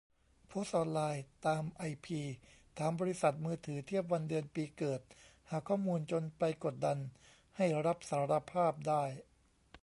[0.47, 2.19] โพสต์ออนไลน์ ตามไอพี
[2.77, 5.01] ถามบริษัทมือถือเทียบวันเดือนปีเกิด
[5.49, 6.97] หาข้อมูลจนไปกดดัน
[7.57, 9.03] ให้รับสารภาพได้